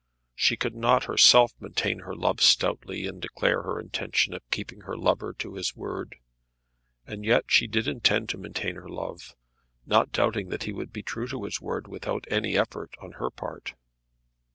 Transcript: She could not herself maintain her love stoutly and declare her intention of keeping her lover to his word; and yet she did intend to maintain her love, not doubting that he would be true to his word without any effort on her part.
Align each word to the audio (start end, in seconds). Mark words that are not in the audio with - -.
She 0.33 0.57
could 0.57 0.73
not 0.73 1.03
herself 1.03 1.53
maintain 1.59 1.99
her 1.99 2.15
love 2.15 2.41
stoutly 2.41 3.05
and 3.05 3.21
declare 3.21 3.61
her 3.61 3.79
intention 3.79 4.33
of 4.33 4.41
keeping 4.49 4.81
her 4.81 4.97
lover 4.97 5.31
to 5.33 5.53
his 5.53 5.75
word; 5.75 6.15
and 7.05 7.23
yet 7.23 7.43
she 7.49 7.67
did 7.67 7.87
intend 7.87 8.27
to 8.29 8.39
maintain 8.39 8.77
her 8.77 8.89
love, 8.89 9.35
not 9.85 10.11
doubting 10.11 10.49
that 10.49 10.63
he 10.63 10.73
would 10.73 10.91
be 10.91 11.03
true 11.03 11.27
to 11.27 11.43
his 11.43 11.61
word 11.61 11.87
without 11.87 12.25
any 12.31 12.57
effort 12.57 12.95
on 12.99 13.11
her 13.19 13.29
part. 13.29 13.75